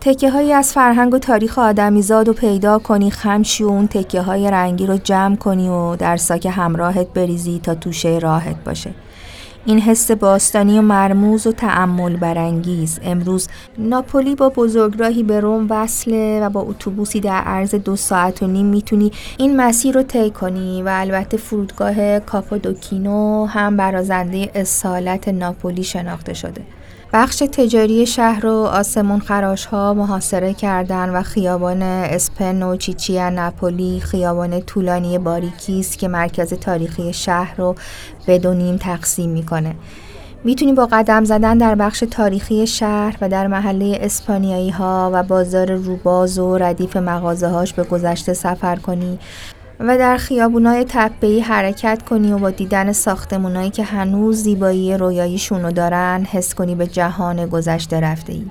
تکه 0.01 0.29
هایی 0.29 0.53
از 0.53 0.74
فرهنگ 0.74 1.13
و 1.13 1.18
تاریخ 1.18 1.60
آدمیزاد 1.60 2.29
و 2.29 2.34
پیدا 2.34 2.79
کنی 2.79 3.12
خمشی 3.12 3.63
و 3.63 3.68
اون 3.68 3.88
تکه 3.88 4.22
های 4.22 4.51
رنگی 4.51 4.86
رو 4.86 4.98
جمع 4.98 5.36
کنی 5.36 5.70
و 5.70 5.96
در 5.96 6.18
ساک 6.18 6.46
همراهت 6.51 7.08
بریزی 7.08 7.60
تا 7.63 7.75
توشه 7.75 8.20
راحت 8.20 8.63
باشه. 8.63 8.94
این 9.65 9.79
حس 9.79 10.12
باستانی 10.12 10.80
و 10.80 10.82
مرموز 10.82 11.47
و 11.47 11.52
تعمل 11.52 12.17
برانگیز. 12.17 13.00
امروز 13.04 13.47
ناپولی 13.78 14.36
با 14.36 14.50
بزرگراهی 14.50 15.24
به 15.24 15.39
روم 15.39 15.67
وصله 15.69 16.41
و 16.41 16.50
با 16.50 16.62
اتوبوسی 16.62 17.19
در 17.19 17.41
عرض 17.41 17.76
دو 17.76 17.95
ساعت 17.95 18.43
و 18.43 18.47
نیم 18.47 18.65
می‌تونی 18.65 19.12
این 19.38 19.56
مسیر 19.56 19.95
رو 19.95 20.04
طی 20.04 20.30
کنی 20.30 20.82
و 20.82 20.89
البته 20.91 21.38
فرودگاه 21.38 22.19
کاپودوکینو 22.19 23.45
هم 23.45 23.78
برازنده 23.78 24.52
اصالت 24.56 25.28
ناپولی 25.28 25.84
شناخته 25.84 26.34
شده. 26.34 26.62
بخش 27.13 27.38
تجاری 27.38 28.06
شهر 28.06 28.39
رو 28.39 28.52
آسمون 28.52 29.19
خراش 29.19 29.65
ها 29.65 29.93
محاصره 29.93 30.54
کردن 30.54 31.10
و 31.10 31.22
خیابان 31.22 31.82
اسپن 31.82 32.63
و 32.63 32.76
چیچیا 32.76 33.30
نپولی 33.30 34.00
خیابان 34.00 34.62
طولانی 34.62 35.17
باریکی 35.17 35.80
است 35.80 35.98
که 35.98 36.08
مرکز 36.08 36.54
تاریخی 36.54 37.13
شهر 37.13 37.56
رو 37.58 37.76
بدونیم 38.28 38.78
تقسیم 38.78 39.30
می‌کنه. 39.30 39.76
می‌تونی 40.43 40.74
با 40.74 40.88
قدم 40.91 41.24
زدن 41.24 41.58
در 41.58 41.76
بخش 41.76 42.04
تاریخی 42.12 42.67
شهر 42.67 43.17
و 43.22 43.30
در 43.30 43.48
محله 43.48 43.98
اسپانیایی 44.02 44.69
ها 44.69 45.10
و 45.13 45.24
بازار 45.24 45.72
روباز 45.72 46.39
و 46.39 46.58
ردیف 46.58 46.98
مغازه 46.98 47.48
هاش 47.48 47.74
به 47.74 47.84
گذشته 47.84 48.34
سفر 48.34 48.76
کنی. 48.76 49.19
و 49.80 49.98
در 49.98 50.18
خیابونای 50.18 50.86
تپه‌ای 50.89 51.39
حرکت 51.39 52.02
کنی 52.10 52.32
و 52.32 52.38
با 52.38 52.50
دیدن 52.50 52.92
ساختمونایی 52.92 53.70
که 53.70 53.84
هنوز 53.84 54.44
زیبایی 54.44 54.98
رویاییشونو 54.98 55.72
دارن 55.72 56.28
حس 56.32 56.56
کنی 56.56 56.76
به 56.76 56.88
جهان 56.88 57.46
گذشته 57.46 58.00
رفته 58.00 58.34
ای. 58.34 58.46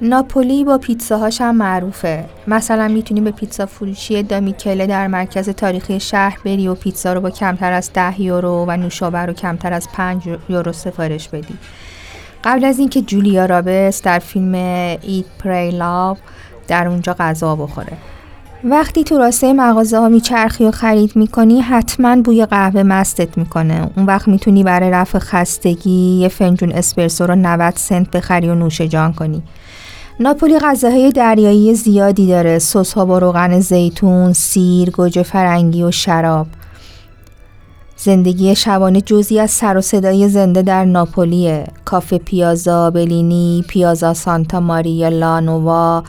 ناپولی 0.00 0.64
با 0.64 0.78
پیتزاهاش 0.78 1.40
هم 1.40 1.56
معروفه. 1.56 2.24
مثلا 2.46 2.88
می‌تونی 2.88 3.20
به 3.20 3.30
پیتزا 3.30 3.66
فروشی 3.66 4.22
دامیکله 4.22 4.86
در 4.86 5.06
مرکز 5.06 5.48
تاریخی 5.48 6.00
شهر 6.00 6.38
بری 6.44 6.68
و 6.68 6.74
پیتزا 6.74 7.12
رو 7.12 7.20
با 7.20 7.30
کمتر 7.30 7.72
از 7.72 7.90
ده 7.94 8.20
یورو 8.20 8.64
و 8.68 8.76
نوشابه 8.76 9.18
رو 9.18 9.32
کمتر 9.32 9.72
از 9.72 9.88
5 9.92 10.22
یورو 10.48 10.72
سفارش 10.72 11.28
بدی. 11.28 11.58
قبل 12.44 12.64
از 12.64 12.78
اینکه 12.78 13.02
جولیا 13.02 13.46
رابرتس 13.46 14.02
در 14.02 14.18
فیلم 14.18 14.54
Eat 15.02 15.26
Pray 15.38 15.70
Love 15.70 16.16
در 16.68 16.88
اونجا 16.88 17.16
غذا 17.18 17.56
بخوره. 17.56 17.92
وقتی 18.64 19.04
تو 19.04 19.18
راسته 19.18 19.52
مغازه 19.52 19.98
ها 19.98 20.08
میچرخی 20.08 20.64
و 20.64 20.70
خرید 20.70 21.16
می‌کنی 21.16 21.60
حتما 21.60 22.16
بوی 22.22 22.46
قهوه 22.46 22.82
مستت 22.82 23.38
می‌کنه. 23.38 23.90
اون 23.96 24.06
وقت 24.06 24.28
می‌تونی 24.28 24.64
برای 24.64 24.90
رفع 24.90 25.18
خستگی 25.18 26.18
یه 26.20 26.28
فنجون 26.28 26.72
اسپرسو 26.72 27.26
رو 27.26 27.34
90 27.34 27.76
سنت 27.76 28.10
بخری 28.10 28.48
و 28.48 28.54
نوش 28.54 28.80
جان 28.80 29.12
کنی. 29.12 29.42
ناپولی 30.20 30.58
غذاهای 30.58 31.12
دریایی 31.12 31.74
زیادی 31.74 32.26
داره. 32.26 32.58
سس 32.58 32.92
ها 32.92 33.04
با 33.04 33.18
روغن 33.18 33.60
زیتون، 33.60 34.32
سیر، 34.32 34.90
گوجه 34.90 35.22
فرنگی 35.22 35.82
و 35.82 35.90
شراب. 35.90 36.46
زندگی 37.96 38.54
شبانه 38.54 39.00
جزی 39.00 39.40
از 39.40 39.50
سر 39.50 39.76
و 39.76 39.80
صدای 39.80 40.28
زنده 40.28 40.62
در 40.62 40.84
ناپولیه. 40.84 41.64
کافه 41.84 42.18
پیازا 42.18 42.90
بلینی 42.90 43.64
پیازا 43.68 44.14
سانتا 44.14 44.60
ماریا 44.60 45.08
لانووا 45.08 46.02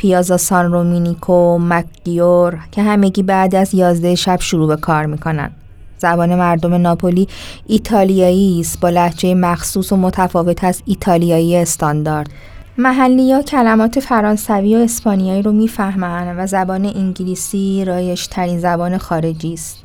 پیازا 0.00 0.36
سان 0.36 0.72
رومینیکو 0.72 1.58
مکگیور 1.58 2.58
که 2.72 2.82
همگی 2.82 3.22
بعد 3.22 3.54
از 3.54 3.74
یازده 3.74 4.14
شب 4.14 4.40
شروع 4.40 4.68
به 4.68 4.76
کار 4.76 5.06
می‌کنن. 5.06 5.50
زبان 5.98 6.34
مردم 6.34 6.74
ناپولی 6.74 7.28
ایتالیایی 7.66 8.60
است 8.60 8.80
با 8.80 8.88
لحجه 8.88 9.34
مخصوص 9.34 9.92
و 9.92 9.96
متفاوت 9.96 10.64
از 10.64 10.82
ایتالیایی 10.86 11.56
استاندارد. 11.56 12.30
محلی 12.78 13.32
ها 13.32 13.42
کلمات 13.42 14.00
فرانسوی 14.00 14.76
و 14.76 14.78
اسپانیایی 14.78 15.42
رو 15.42 15.52
می‌فهمن 15.52 16.36
و 16.38 16.46
زبان 16.46 16.84
انگلیسی 16.84 17.84
رایش 17.84 18.26
ترین 18.26 18.58
زبان 18.58 18.98
خارجی 18.98 19.52
است. 19.52 19.84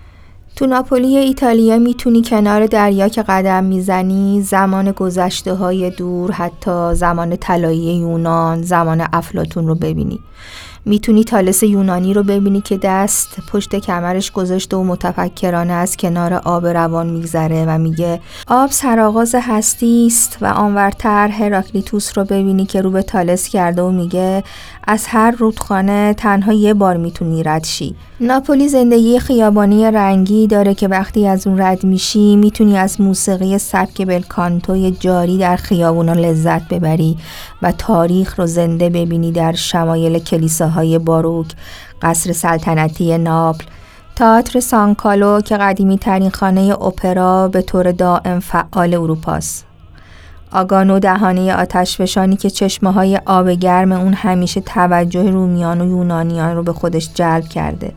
تو 0.55 0.65
ناپولی 0.65 1.17
ایتالیا 1.17 1.77
می‌تونی 1.77 2.21
کنار 2.21 2.65
دریا 2.65 3.07
که 3.07 3.23
قدم 3.23 3.63
می‌زنی 3.63 4.41
زمان 4.41 4.91
گذشته 4.91 5.53
های 5.53 5.89
دور 5.89 6.31
حتی 6.31 6.95
زمان 6.95 7.35
طلایی 7.35 7.97
یونان 7.97 8.61
زمان 8.61 9.07
افلاتون 9.13 9.67
رو 9.67 9.75
ببینی. 9.75 10.19
می‌تونی 10.85 11.23
تالس 11.23 11.63
یونانی 11.63 12.13
رو 12.13 12.23
ببینی 12.23 12.61
که 12.61 12.77
دست 12.77 13.37
پشت 13.51 13.75
کمرش 13.75 14.31
گذاشته 14.31 14.77
و 14.77 14.83
متفکرانه 14.83 15.73
از 15.73 15.97
کنار 15.97 16.33
آب 16.33 16.67
روان 16.67 17.09
میگذره 17.09 17.65
و 17.65 17.77
میگه 17.77 18.21
آب 18.47 18.71
سرآغاز 18.71 19.35
هستی 19.41 20.07
است 20.07 20.37
و 20.41 20.45
آنورتر 20.45 21.27
هراکلیتوس 21.27 22.17
رو 22.17 22.23
ببینی 22.23 22.65
که 22.65 22.81
رو 22.81 22.91
به 22.91 23.01
تالس 23.01 23.47
کرده 23.47 23.81
و 23.81 23.91
میگه 23.91 24.43
از 24.87 25.05
هر 25.07 25.31
رودخانه 25.31 26.13
تنها 26.13 26.53
یه 26.53 26.73
بار 26.73 26.97
می‌تونی 26.97 27.43
رد 27.43 27.63
شی. 27.63 27.95
ناپولی 28.19 28.69
زندگی 28.69 29.19
خیابانی 29.19 29.91
رنگی 29.91 30.47
داره 30.47 30.73
که 30.73 30.87
وقتی 30.87 31.27
از 31.27 31.47
اون 31.47 31.61
رد 31.61 31.83
میشی 31.83 32.35
می‌تونی 32.35 32.77
از 32.77 33.01
موسیقی 33.01 33.57
سبک 33.57 34.07
بلکانتوی 34.07 34.91
جاری 34.91 35.37
در 35.37 35.55
خیابونا 35.55 36.13
لذت 36.13 36.67
ببری 36.67 37.17
و 37.61 37.71
تاریخ 37.71 38.39
رو 38.39 38.45
زنده 38.45 38.89
ببینی 38.89 39.31
در 39.31 39.53
شمایل 39.53 40.19
کلیساهای 40.19 40.99
باروک 40.99 41.47
قصر 42.01 42.33
سلطنتی 42.33 43.17
ناپل 43.17 43.65
تئاتر 44.15 44.59
سانکالو 44.59 45.41
که 45.41 45.57
قدیمی 45.57 45.97
ترین 45.97 46.29
خانه 46.29 46.81
اپرا 46.81 47.47
به 47.47 47.61
طور 47.61 47.91
دائم 47.91 48.39
فعال 48.39 48.93
اروپاست. 48.93 49.65
آگانو 50.55 50.99
دهانه 50.99 51.53
آتشفشانی 51.53 52.35
که 52.35 52.49
چشمه 52.49 52.91
های 52.91 53.19
آب 53.25 53.49
گرم 53.49 53.91
اون 53.91 54.13
همیشه 54.13 54.61
توجه 54.61 55.31
رومیان 55.31 55.81
و 55.81 55.89
یونانیان 55.89 56.55
رو 56.55 56.63
به 56.63 56.73
خودش 56.73 57.09
جلب 57.13 57.43
کرده 57.43 57.91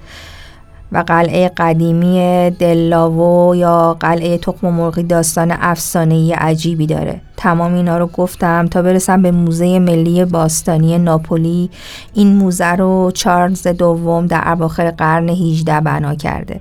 و 0.93 1.05
قلعه 1.07 1.49
قدیمی 1.57 2.51
دلاوو 2.51 3.57
یا 3.57 3.97
قلعه 4.01 4.39
تخم 4.39 4.69
مرغی 4.69 5.03
داستان 5.03 5.55
افسانه‌ای 5.61 6.33
عجیبی 6.33 6.87
داره. 6.87 7.21
تمام 7.37 7.75
اینا 7.75 7.99
رو 7.99 8.07
گفتم 8.07 8.67
تا 8.67 8.83
برسم 8.83 9.23
به 9.23 9.31
موزه 9.31 9.79
ملی 9.79 10.25
باستانی 10.25 10.99
ناپولی. 10.99 11.71
این 12.15 12.37
موزه 12.37 12.73
رو 12.73 13.11
چارلز 13.15 13.67
دوم 13.67 14.27
در 14.27 14.53
اواخر 14.53 14.91
قرن 14.91 15.29
18 15.29 15.81
بنا 15.81 16.15
کرده. 16.15 16.61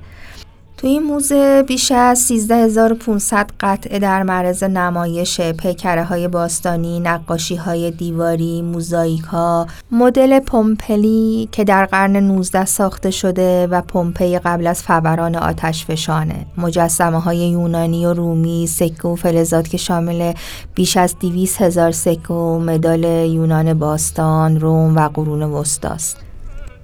توی 0.78 0.90
این 0.90 1.04
موزه 1.04 1.64
بیش 1.68 1.92
از 1.92 2.18
13500 2.28 3.50
قطعه 3.60 4.00
در 4.00 4.24
معرض 4.24 4.64
نمایش 4.64 5.42
پیکره 5.42 6.04
های 6.04 6.28
باستانی، 6.28 7.00
نقاشی 7.00 7.56
های 7.56 7.92
دیواری، 7.92 8.62
موزاییک 8.62 9.22
ها، 9.22 9.68
مدل 9.92 10.40
پومپلی 10.40 11.50
که 11.52 11.64
در 11.64 11.86
قرن 11.86 12.16
19 12.16 12.66
ساخته 12.66 13.12
شده 13.12 13.68
و 13.68 13.82
پومپی 13.82 14.40
قبل 14.40 14.68
از 14.68 14.84
فوران 14.84 15.36
آتش 15.36 15.86
فشانه، 15.86 16.46
مجسمه 16.58 17.20
های 17.20 17.38
یونانی 17.38 18.06
و 18.06 18.14
رومی، 18.14 18.68
سکه 18.68 19.08
و 19.08 19.16
فلزات 19.16 19.70
که 19.70 19.78
شامل 19.78 20.34
بیش 20.76 20.98
از 20.98 21.16
200 21.20 21.62
هزار 21.62 21.92
سکه 21.92 22.34
و 22.34 22.60
مدال 22.60 23.04
یونان 23.04 23.74
باستان، 23.74 24.60
روم 24.60 24.96
و 24.96 25.10
قرون 25.14 25.44
وسطاست. 25.44 26.27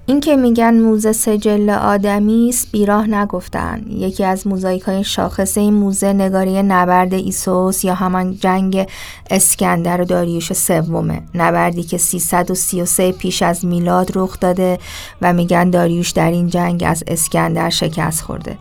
این 0.06 0.20
که 0.20 0.36
میگن 0.36 0.74
موزه 0.74 1.12
سجل 1.12 1.70
آدمی 1.70 2.48
است 2.48 2.72
بیراه 2.72 3.06
نگفتن. 3.06 3.84
یکی 3.88 4.24
از 4.24 4.46
موزاییک 4.46 4.82
های 4.82 5.04
شاخصه 5.04 5.60
این 5.60 5.74
موزه 5.74 6.12
نگاری 6.12 6.62
نبرد 6.62 7.14
ایسوس 7.14 7.84
یا 7.84 7.94
همان 7.94 8.36
جنگ 8.36 8.88
اسکندر 9.30 10.00
و 10.00 10.04
داریوش 10.04 10.52
سومه. 10.52 11.22
نبردی 11.34 11.82
که 11.82 11.98
333 11.98 13.12
پیش 13.12 13.42
از 13.42 13.64
میلاد 13.64 14.10
رخ 14.14 14.40
داده 14.40 14.78
و 15.22 15.32
میگن 15.32 15.70
داریوش 15.70 16.10
در 16.10 16.30
این 16.30 16.48
جنگ 16.48 16.84
از 16.86 17.04
اسکندر 17.06 17.70
شکست 17.70 18.22
خورده. 18.22 18.58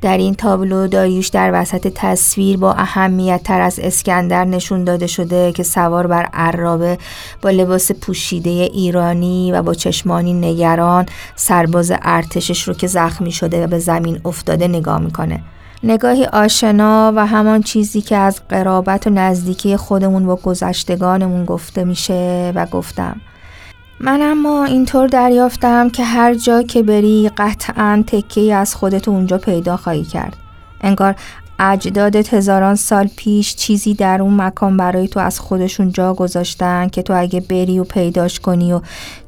در 0.00 0.18
این 0.18 0.34
تابلو 0.34 0.86
داریوش 0.86 1.28
در 1.28 1.50
وسط 1.54 1.92
تصویر 1.94 2.56
با 2.56 2.72
اهمیت 2.72 3.42
تر 3.42 3.60
از 3.60 3.78
اسکندر 3.78 4.44
نشون 4.44 4.84
داده 4.84 5.06
شده 5.06 5.52
که 5.52 5.62
سوار 5.62 6.06
بر 6.06 6.28
عرابه 6.32 6.98
با 7.42 7.50
لباس 7.50 7.92
پوشیده 7.92 8.50
ایرانی 8.50 9.52
و 9.52 9.62
با 9.62 9.74
چشمانی 9.74 10.32
نگران 10.32 11.06
سرباز 11.36 11.92
ارتشش 12.02 12.68
رو 12.68 12.74
که 12.74 12.86
زخمی 12.86 13.32
شده 13.32 13.64
و 13.64 13.66
به 13.66 13.78
زمین 13.78 14.20
افتاده 14.24 14.68
نگاه 14.68 14.98
می‌کنه. 14.98 15.42
نگاهی 15.82 16.24
آشنا 16.24 17.12
و 17.16 17.26
همان 17.26 17.62
چیزی 17.62 18.00
که 18.00 18.16
از 18.16 18.40
قرابت 18.48 19.06
و 19.06 19.10
نزدیکی 19.10 19.76
خودمون 19.76 20.26
با 20.26 20.36
گذشتگانمون 20.36 21.44
گفته 21.44 21.84
میشه 21.84 22.52
و 22.54 22.66
گفتم. 22.66 23.20
من 24.00 24.22
اما 24.22 24.64
اینطور 24.64 25.06
دریافتم 25.06 25.90
که 25.90 26.04
هر 26.04 26.34
جا 26.34 26.62
که 26.62 26.82
بری 26.82 27.30
قطعا 27.36 28.04
تکه 28.06 28.54
از 28.54 28.74
خودت 28.74 29.08
اونجا 29.08 29.38
پیدا 29.38 29.76
خواهی 29.76 30.04
کرد. 30.04 30.36
انگار 30.80 31.14
اجدادت 31.58 32.34
هزاران 32.34 32.74
سال 32.74 33.08
پیش 33.16 33.56
چیزی 33.56 33.94
در 33.94 34.22
اون 34.22 34.40
مکان 34.40 34.76
برای 34.76 35.08
تو 35.08 35.20
از 35.20 35.40
خودشون 35.40 35.92
جا 35.92 36.14
گذاشتن 36.14 36.88
که 36.88 37.02
تو 37.02 37.20
اگه 37.20 37.40
بری 37.40 37.78
و 37.78 37.84
پیداش 37.84 38.40
کنی 38.40 38.72
و 38.72 38.80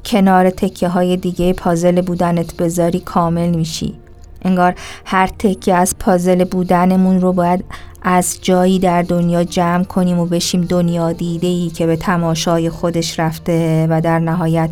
کنار 0.05 0.49
تکه 0.49 0.87
های 0.87 1.17
دیگه 1.17 1.53
پازل 1.53 2.01
بودنت 2.01 2.57
بذاری 2.57 2.99
کامل 2.99 3.49
میشی. 3.49 3.95
انگار 4.41 4.75
هر 5.05 5.27
تکه 5.27 5.75
از 5.75 5.95
پازل 5.99 6.43
بودنمون 6.43 7.21
رو 7.21 7.33
باید 7.33 7.65
از 8.01 8.37
جایی 8.41 8.79
در 8.79 9.01
دنیا 9.01 9.43
جمع 9.43 9.83
کنیم 9.83 10.19
و 10.19 10.25
بشیم 10.25 10.61
دنیا 10.61 11.11
دیده 11.11 11.47
ای 11.47 11.69
که 11.69 11.85
به 11.85 11.95
تماشای 11.95 12.69
خودش 12.69 13.19
رفته 13.19 13.87
و 13.89 14.01
در 14.01 14.19
نهایت 14.19 14.69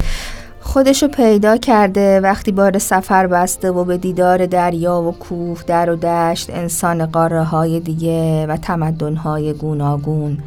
خودشو 0.62 1.08
پیدا 1.08 1.58
کرده. 1.58 2.20
وقتی 2.20 2.52
بار 2.52 2.78
سفر 2.78 3.28
بسته 3.28 3.72
و 3.72 3.84
به 3.84 3.98
دیدار 3.98 4.46
دریا 4.46 5.02
و 5.02 5.12
کوه 5.12 5.63
در 5.68 5.89
و 5.89 5.96
دشت 5.96 6.50
انسان 6.50 7.06
قاره 7.06 7.44
های 7.44 7.80
دیگه 7.80 8.46
و 8.48 8.58
تمدن 8.58 9.15
های 9.15 9.54
گوناگون 9.54 10.38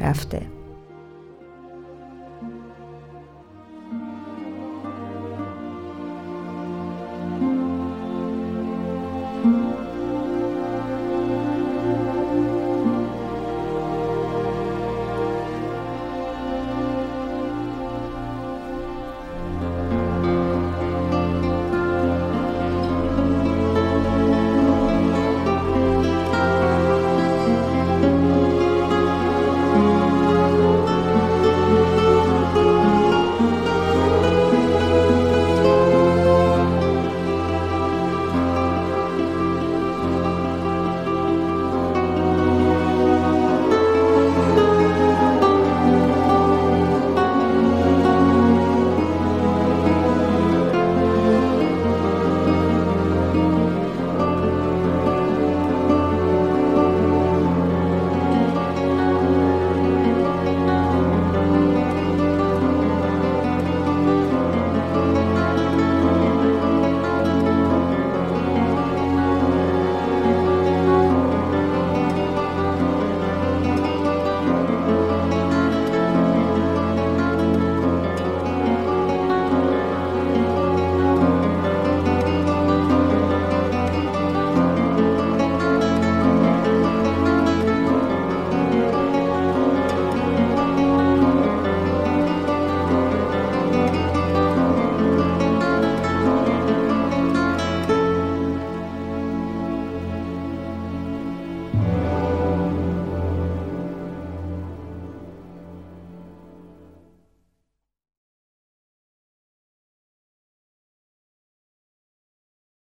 رفته. 0.00 0.51